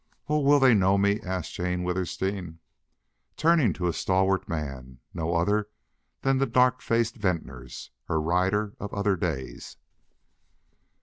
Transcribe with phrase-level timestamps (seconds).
[0.27, 0.39] "Oh!
[0.39, 2.57] will they know me?" asked Jane Withersteen,
[3.37, 5.69] turning to a stalwart man no other
[6.23, 9.77] than the dark faced Venters, her rider of other days.